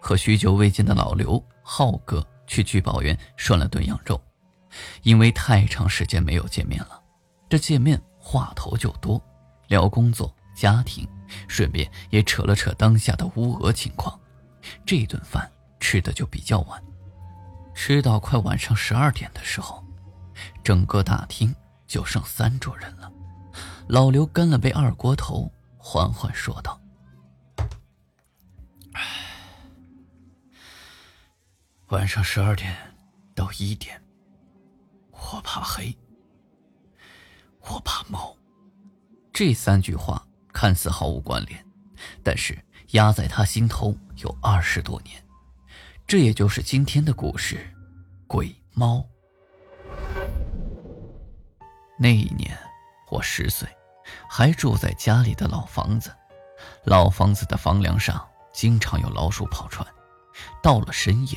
[0.00, 4.20] 和许久未见的老刘浩哥去聚宝园涮了顿羊肉，
[5.02, 7.00] 因为太长时间没有见面了，
[7.48, 9.20] 这见面话头就多。
[9.68, 11.06] 聊工作、家庭，
[11.46, 14.18] 顺便也扯了扯当下的乌俄情况。
[14.84, 16.82] 这顿饭吃的就比较晚，
[17.72, 19.84] 吃到快晚上十二点的时候，
[20.64, 21.54] 整个大厅
[21.86, 23.12] 就剩三桌人了。
[23.86, 26.79] 老刘干了杯二锅头，缓缓说道
[31.90, 32.72] ：“晚上十二点
[33.34, 34.00] 到一点，
[35.10, 35.96] 我怕黑，
[37.62, 38.36] 我怕猫。”
[39.34, 41.66] 这三句话看似毫无关联，
[42.22, 42.56] 但是
[42.90, 45.20] 压在他心头有二十多年。
[46.06, 47.58] 这也就是今天的故事——
[48.28, 49.04] 鬼猫。
[51.98, 52.56] 那一年
[53.10, 53.68] 我十岁，
[54.28, 56.14] 还住在家里的老房子。
[56.84, 59.84] 老房子的房梁上经常有老鼠跑窜，
[60.62, 61.36] 到了深夜，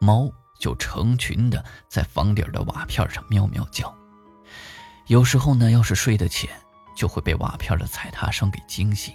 [0.00, 3.94] 猫就成群的在房顶的瓦片上喵喵叫。
[5.06, 6.50] 有时候呢，要是睡得浅。
[6.96, 9.12] 就会被瓦片的踩踏声给惊醒。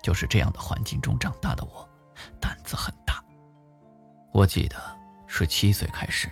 [0.00, 1.84] 就是这样的环境中长大的我，
[2.40, 3.20] 胆子很大。
[4.32, 4.76] 我记得
[5.26, 6.30] 是七岁开始，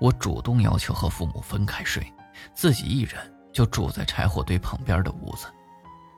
[0.00, 2.12] 我主动要求和父母分开睡，
[2.54, 5.46] 自己一人就住在柴火堆旁边的屋子。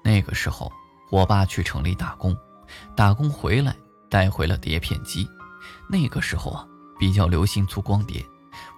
[0.03, 0.73] 那个时候，
[1.11, 2.35] 我爸去城里打工，
[2.97, 3.77] 打工回来
[4.11, 5.29] 带回了碟片机。
[5.87, 6.67] 那个时候啊，
[6.99, 8.25] 比较流行粗光碟，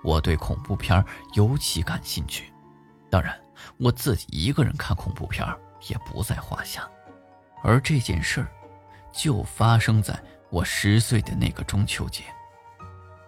[0.04, 1.04] 我对恐怖片
[1.34, 2.52] 尤其感兴趣。
[3.10, 3.38] 当然。
[3.76, 5.46] 我自己一个人看恐怖片
[5.86, 6.88] 也不在话下，
[7.62, 8.50] 而这件事儿
[9.12, 10.18] 就发生在
[10.48, 12.24] 我十岁的那个中秋节。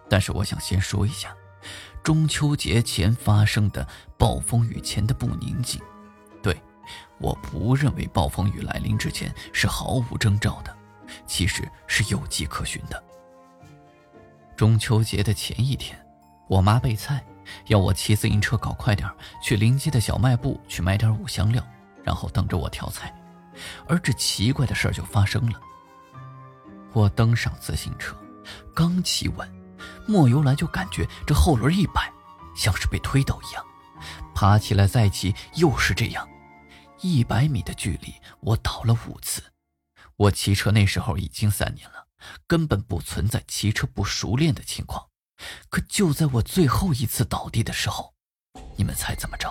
[0.09, 1.35] 但是我想先说一下，
[2.01, 5.79] 中秋节前发生的暴风雨前的不宁静。
[6.41, 6.59] 对，
[7.19, 10.75] 我不认为暴风雨来临之前是毫无征兆的，
[11.27, 13.01] 其实是有迹可循的。
[14.55, 15.97] 中秋节的前一天，
[16.47, 17.23] 我妈备菜。
[17.67, 19.09] 要我骑自行车搞快点，
[19.41, 21.61] 去临街的小卖部去买点五香料，
[22.03, 23.13] 然后等着我挑菜。
[23.85, 25.59] 而这奇怪的事儿就发生了。
[26.93, 28.15] 我登上自行车，
[28.73, 29.47] 刚骑稳，
[30.07, 32.11] 莫由来就感觉这后轮一摆，
[32.55, 33.63] 像是被推倒一样。
[34.33, 36.27] 爬起来再骑，又是这样。
[37.01, 39.43] 一百米的距离，我倒了五次。
[40.15, 42.02] 我骑车那时候已经三年了，
[42.47, 45.07] 根本不存在骑车不熟练的情况。
[45.69, 48.13] 可就在我最后一次倒地的时候，
[48.75, 49.49] 你们猜怎么着？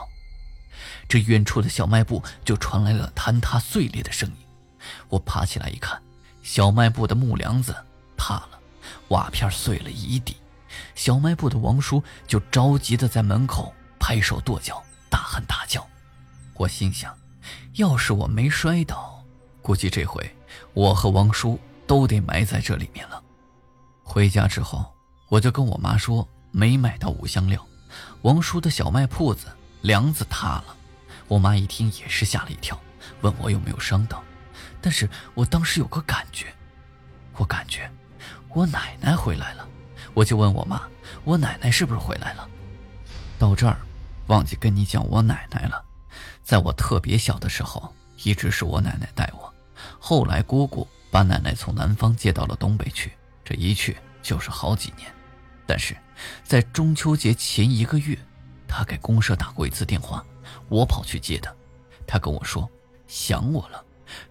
[1.08, 4.46] 这远处的小卖部就传来了坍塌碎裂的声音。
[5.08, 6.00] 我爬起来一看，
[6.42, 7.76] 小卖部的木梁子
[8.16, 8.58] 塌了，
[9.08, 10.36] 瓦片碎了一地。
[10.94, 15.86] 小卖部的王叔就着急的在门口拍手跺脚，大喊大叫。
[16.54, 17.16] 我心想，
[17.74, 19.22] 要是我没摔倒，
[19.60, 20.34] 估计这回
[20.72, 23.22] 我和王叔都得埋在这里面了。
[24.02, 24.92] 回家之后。
[25.28, 27.66] 我就跟我妈说没买到五香料，
[28.20, 29.46] 王叔的小卖铺子
[29.80, 30.76] 梁子塌了。
[31.26, 32.78] 我妈一听也是吓了一跳，
[33.22, 34.22] 问我有没有伤到。
[34.82, 36.54] 但是我当时有个感觉，
[37.38, 37.90] 我感觉
[38.50, 39.66] 我奶奶回来了，
[40.12, 40.82] 我就问我妈，
[41.24, 42.46] 我奶奶是不是回来了？
[43.38, 43.78] 到这儿，
[44.26, 45.82] 忘记跟你讲我奶奶了。
[46.42, 47.90] 在我特别小的时候，
[48.22, 49.50] 一直是我奶奶带我，
[49.98, 53.12] 后来姑姑把奶奶从南方接到了东北去，
[53.44, 55.12] 这一去就是好几年。
[55.66, 55.94] 但是，
[56.42, 58.18] 在中秋节前一个月，
[58.66, 60.24] 他给公社打过一次电话，
[60.70, 61.54] 我跑去接的。
[62.06, 62.66] 他跟我说
[63.06, 63.84] 想我了，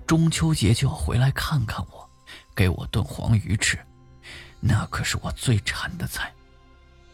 [0.08, 2.10] 中秋节就要回来看看我，
[2.56, 3.78] 给我炖黄鱼吃，
[4.60, 6.34] 那可是我最馋的菜。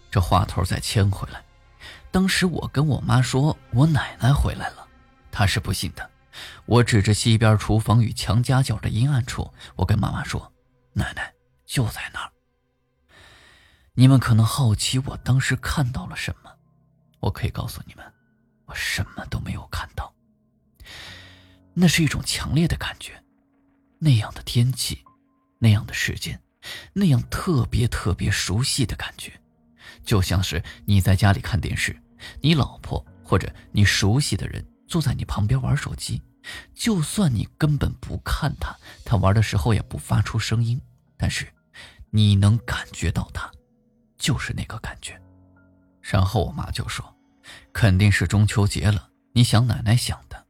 [0.10, 1.44] 这话头再牵回来，
[2.10, 4.88] 当时我跟我妈说我奶奶回来了，
[5.30, 6.10] 她是不信的。
[6.66, 10.54] 我指着西边厨房与墙夹角的阴暗处，我跟妈妈说，
[10.94, 11.34] 奶奶
[11.66, 12.32] 就在那儿。
[13.94, 16.52] 你们可能好奇我当时看到了什么，
[17.20, 18.06] 我可以告诉你们，
[18.66, 20.14] 我什么都没有看到。
[21.74, 23.24] 那是一种强烈的感觉，
[24.00, 25.04] 那样的天气，
[25.60, 26.40] 那样的时间，
[26.94, 29.32] 那样特别特别熟悉的感觉，
[30.04, 31.96] 就像是你在家里看电视，
[32.42, 36.22] 你老婆或者你熟悉的人坐在你旁边玩手机，
[36.74, 38.76] 就算你根本不看他，
[39.06, 40.82] 他玩的时候也不发出声音，
[41.18, 41.48] 但是。
[42.10, 43.52] 你能感觉到他，
[44.18, 45.22] 就是那个感觉。
[46.02, 47.06] 然后我妈就说
[47.74, 50.46] ：“肯定是中秋节了，你想奶奶想的。”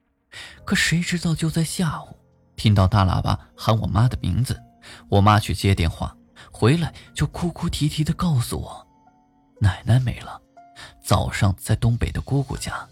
[0.63, 2.15] 可谁知道就在下午，
[2.55, 4.61] 听到大喇叭喊我妈的名字，
[5.09, 6.15] 我妈去接电话，
[6.51, 8.87] 回来就哭哭啼啼的告诉我，
[9.59, 10.39] 奶奶没了，
[11.03, 12.87] 早上在东北的姑姑家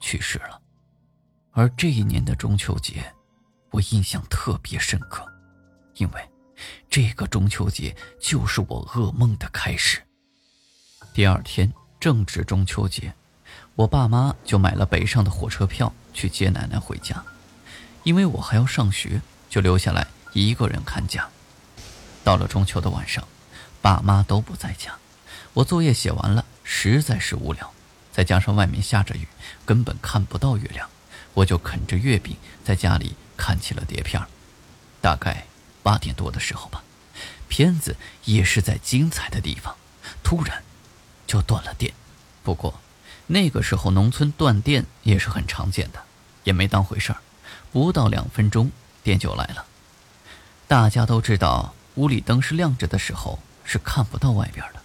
[0.00, 0.60] 去世了。
[1.54, 3.12] 而这一年的中秋节，
[3.70, 5.26] 我印象特别深刻，
[5.96, 6.28] 因为
[6.88, 10.00] 这个中秋节就是我噩梦的开始。
[11.12, 11.70] 第二天
[12.00, 13.12] 正值中秋节，
[13.74, 17.22] 我爸妈就买了北上的火车票去接奶奶回家，
[18.02, 19.20] 因为我还要上学，
[19.50, 21.28] 就留下来一个人看家。
[22.24, 23.28] 到了中秋的晚上，
[23.82, 24.96] 爸妈都不在家，
[25.52, 27.70] 我作业写完了，实在是无聊，
[28.10, 29.28] 再加上外面下着雨，
[29.66, 30.88] 根本看不到月亮。
[31.34, 34.20] 我就啃着月饼，在家里看起了碟片
[35.00, 35.46] 大概
[35.82, 36.82] 八点多的时候吧，
[37.48, 39.76] 片子也是在精彩的地方，
[40.22, 40.62] 突然
[41.26, 41.92] 就断了电。
[42.42, 42.80] 不过
[43.28, 46.02] 那个时候农村断电也是很常见的，
[46.44, 47.20] 也没当回事儿。
[47.72, 48.70] 不到两分钟，
[49.02, 49.64] 电就来了。
[50.68, 54.82] 大家都知道，屋里灯是亮着的时候是看不到外边的。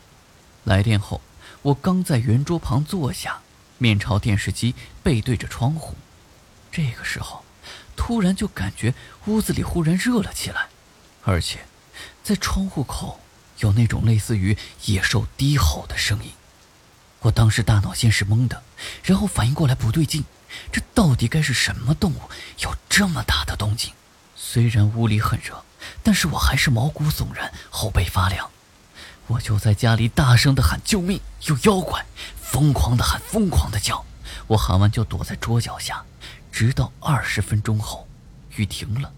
[0.64, 1.22] 来电后，
[1.62, 3.42] 我刚在圆桌旁坐下，
[3.78, 4.74] 面朝电视机，
[5.04, 5.96] 背对着窗户。
[6.78, 7.44] 这个时候，
[7.96, 8.94] 突然就感觉
[9.26, 10.68] 屋子里忽然热了起来，
[11.24, 11.66] 而且，
[12.24, 13.20] 在窗户口
[13.58, 16.34] 有那种类似于野兽低吼的声音。
[17.22, 18.62] 我当时大脑先是懵的，
[19.04, 20.24] 然后反应过来不对劲，
[20.72, 22.22] 这到底该是什么动物
[22.60, 23.92] 有这么大的动静？
[24.36, 25.66] 虽然屋里很热，
[26.04, 28.52] 但是我还是毛骨悚然，后背发凉。
[29.26, 32.06] 我就在家里大声的喊救命，有妖怪！
[32.40, 34.06] 疯狂的喊，疯狂的叫。
[34.46, 36.06] 我喊完就躲在桌脚下。
[36.58, 38.08] 直到二十分钟后，
[38.56, 39.14] 雨停了，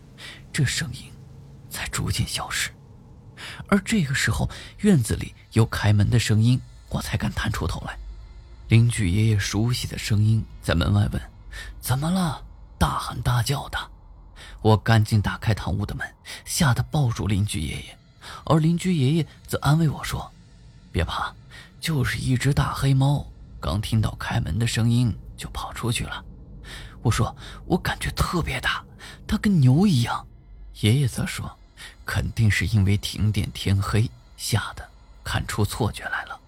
[0.51, 1.09] 这声音
[1.69, 2.69] 才逐渐消失。
[3.69, 4.49] 而这个时候，
[4.79, 6.59] 院子里有开门的声音，
[6.89, 7.97] 我才敢探出头来。
[8.67, 11.21] 邻居爷爷熟悉的声音在门外问
[11.79, 12.43] ：“怎么了？”
[12.77, 13.77] 大喊大叫的。
[14.61, 16.05] 我赶紧打开堂屋的门，
[16.43, 17.97] 吓得抱住邻居爷爷，
[18.43, 20.29] 而邻居爷爷则安慰我说
[20.91, 21.33] ：“别怕，
[21.79, 23.25] 就是一只大黑猫，
[23.61, 26.21] 刚听到开门的声音就跑出去了。”
[27.01, 27.35] 我说
[27.65, 28.83] 我感觉特别大，
[29.27, 30.25] 它跟牛一样。
[30.81, 31.57] 爷爷则说，
[32.05, 34.89] 肯定是因为停电天黑吓得
[35.23, 36.39] 看出错觉来了。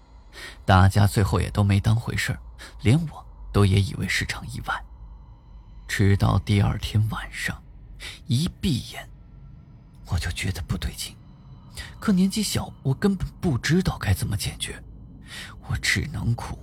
[0.64, 2.38] 大家最后也都没当回事
[2.80, 4.84] 连我都也以为是场意外。
[5.86, 7.62] 直到第二天晚上，
[8.26, 9.08] 一闭眼，
[10.06, 11.14] 我就觉得不对劲。
[12.00, 14.82] 可年纪小，我根本不知道该怎么解决，
[15.68, 16.58] 我只能哭。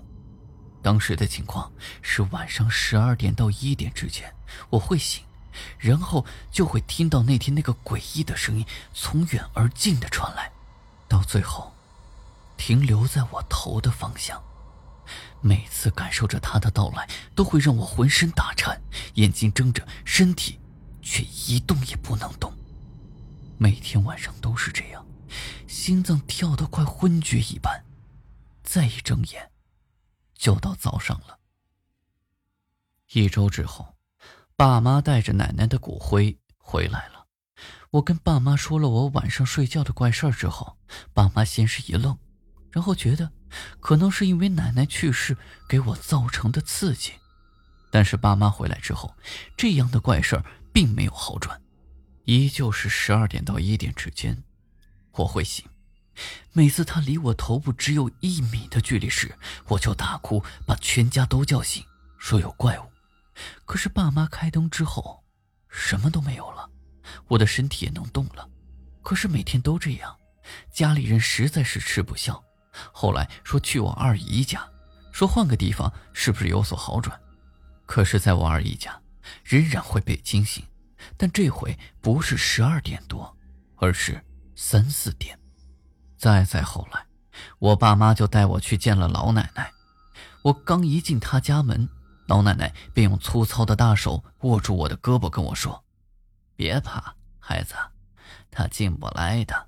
[0.81, 1.71] 当时的情况
[2.01, 4.33] 是晚上十二点到一点之间，
[4.69, 5.23] 我会醒，
[5.77, 10.51] 然后就会听到那天那个诡异的声音从远而近的传来，
[11.07, 11.73] 到最后
[12.57, 14.41] 停留在我头的方向。
[15.41, 18.79] 每次感受着它的到来，都会让我浑身打颤，
[19.15, 20.59] 眼睛睁着，身体
[21.01, 22.53] 却一动也不能动。
[23.57, 25.05] 每天晚上都是这样，
[25.67, 27.83] 心脏跳得快昏厥一般，
[28.63, 29.49] 再一睁眼。
[30.39, 31.37] 就到早上了。
[33.11, 33.95] 一周之后，
[34.55, 37.27] 爸妈带着奶奶的骨灰回来了。
[37.91, 40.77] 我跟爸妈说了我晚上睡觉的怪事儿之后，
[41.13, 42.17] 爸妈先是一愣，
[42.71, 43.31] 然后觉得
[43.81, 45.35] 可能是因为奶奶去世
[45.67, 47.13] 给我造成的刺激。
[47.91, 49.13] 但是爸妈回来之后，
[49.57, 51.61] 这样的怪事儿并没有好转，
[52.23, 54.41] 依旧是十二点到一点之间，
[55.11, 55.68] 我会醒。
[56.53, 61.83] 每次他离我头部只有一米的距离时，我就大哭，把全家都叫醒，
[62.17, 62.83] 说有怪物。
[63.65, 65.23] 可是爸妈开灯之后，
[65.69, 66.69] 什么都没有了，
[67.27, 68.49] 我的身体也能动了。
[69.01, 70.15] 可是每天都这样，
[70.73, 72.43] 家里人实在是吃不消。
[72.91, 74.67] 后来说去我二姨家，
[75.13, 77.17] 说换个地方是不是有所好转？
[77.85, 79.01] 可是在我二姨家，
[79.43, 80.63] 仍然会被惊醒，
[81.15, 83.35] 但这回不是十二点多，
[83.77, 84.21] 而是
[84.53, 85.38] 三四点。
[86.19, 87.05] 再再后来，
[87.59, 89.71] 我爸妈就带我去见了老奶奶。
[90.41, 91.87] 我刚一进她家门，
[92.27, 95.81] 老奶奶便用粗糙的大手握住我的胳膊，跟我说
[96.57, 97.73] ：“别怕，孩子，
[98.51, 99.67] 他进不来的。”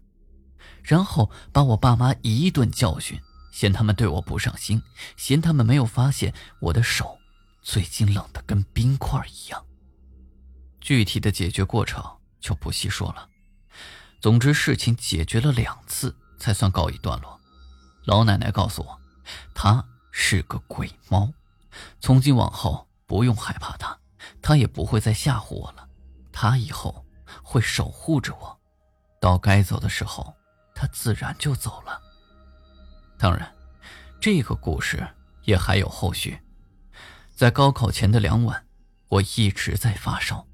[0.84, 3.17] 然后把我爸妈一顿教训，
[3.53, 4.81] 嫌他们对我不上心，
[5.15, 7.17] 嫌他们没有发现我的手
[7.62, 9.65] 最近冷得跟冰块一样。
[10.81, 12.03] 具体的解决过程
[12.41, 13.29] 就不细说了。
[14.20, 16.13] 总之，事情解决了两次。
[16.41, 17.39] 才算告一段落。
[18.05, 19.00] 老奶奶告诉我，
[19.53, 21.31] 她是个鬼猫，
[22.00, 23.95] 从今往后不用害怕她，
[24.41, 25.88] 她也不会再吓唬我了。
[26.31, 27.05] 她以后
[27.43, 28.60] 会守护着我，
[29.19, 30.33] 到该走的时候，
[30.74, 32.01] 她自然就走了。
[33.19, 33.53] 当然，
[34.19, 35.07] 这个故事
[35.43, 36.41] 也还有后续。
[37.36, 38.65] 在高考前的两晚，
[39.10, 40.48] 我一直在发烧，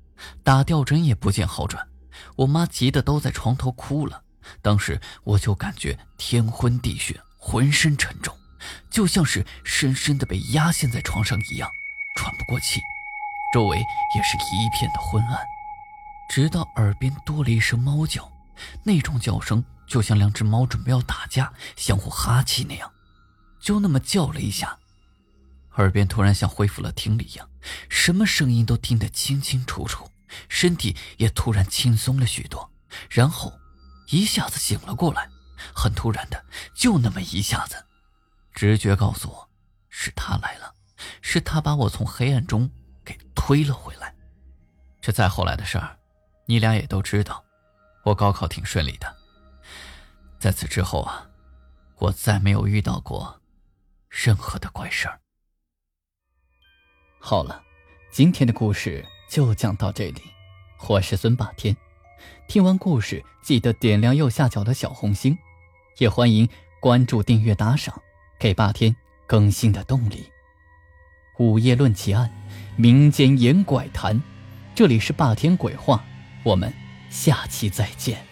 [0.43, 1.87] 打吊针也不见好转，
[2.35, 4.23] 我妈急得都在床头哭了。
[4.61, 8.35] 当时我就感觉天昏地眩，浑身沉重，
[8.89, 11.69] 就像是深深的被压陷在床上一样，
[12.15, 12.81] 喘不过气，
[13.53, 15.39] 周围也是一片的昏暗。
[16.29, 18.29] 直到耳边多了一声猫叫，
[18.83, 22.91] 那种叫声就像两只猫准备要打架、相互哈气那样，
[23.61, 24.77] 就那么叫了一下，
[25.75, 27.47] 耳边突然像恢复了听力一样，
[27.87, 30.11] 什么声音都听得清清楚楚，
[30.49, 32.69] 身体也突然轻松了许多，
[33.09, 33.53] 然后。
[34.09, 35.29] 一下子醒了过来，
[35.73, 37.85] 很突然的，就那么一下子，
[38.53, 39.49] 直觉告诉我，
[39.89, 40.73] 是他来了，
[41.21, 42.69] 是他把我从黑暗中
[43.03, 44.15] 给推了回来。
[45.01, 45.97] 这再后来的事儿，
[46.45, 47.43] 你俩也都知道。
[48.03, 49.13] 我高考挺顺利的，
[50.39, 51.27] 在此之后啊，
[51.97, 53.41] 我再没有遇到过
[54.09, 55.19] 任何的怪事儿。
[57.19, 57.61] 好了，
[58.09, 60.21] 今天的故事就讲到这里，
[60.87, 61.75] 我是孙霸天。
[62.47, 65.37] 听完故事，记得点亮右下角的小红心，
[65.97, 66.47] 也欢迎
[66.79, 68.01] 关注、订阅、打赏，
[68.37, 68.95] 给霸天
[69.25, 70.29] 更新的动力。
[71.39, 72.31] 午夜论奇案，
[72.75, 74.21] 民间言怪谈，
[74.75, 76.03] 这里是霸天鬼话，
[76.43, 76.73] 我们
[77.09, 78.26] 下期再见。